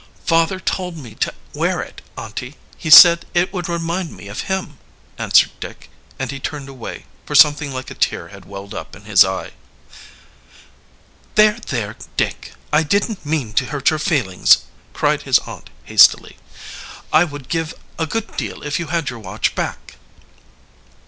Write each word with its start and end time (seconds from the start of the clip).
"Father 0.25 0.59
told 0.59 0.97
me 0.97 1.13
to 1.13 1.31
wear 1.53 1.79
it, 1.79 2.01
aunty. 2.17 2.55
He 2.75 2.89
said 2.89 3.23
it 3.35 3.53
would 3.53 3.69
remind 3.69 4.11
me 4.17 4.29
of 4.29 4.41
him," 4.49 4.79
answered 5.19 5.51
Dick, 5.59 5.91
and 6.17 6.31
he 6.31 6.39
turned 6.39 6.67
away, 6.67 7.05
for 7.23 7.35
something 7.35 7.71
like 7.71 7.91
a 7.91 7.93
tear 7.93 8.29
had 8.29 8.45
welled 8.45 8.73
up 8.73 8.95
in 8.95 9.03
his 9.05 9.23
eye. 9.23 9.51
"There, 11.35 11.59
there, 11.67 11.97
Dick, 12.17 12.53
I 12.73 12.81
didn't 12.81 13.27
mean 13.27 13.53
to 13.53 13.65
hurt 13.67 13.91
your 13.91 13.99
feelings," 13.99 14.63
cried 14.95 15.21
his 15.21 15.37
aunt 15.45 15.69
hastily. 15.83 16.37
"I 17.13 17.23
would 17.23 17.47
give 17.47 17.75
a 17.99 18.07
good 18.07 18.35
deal 18.37 18.63
if 18.63 18.79
you 18.79 18.87
had 18.87 19.11
your 19.11 19.19
watch 19.19 19.53
back." 19.53 19.97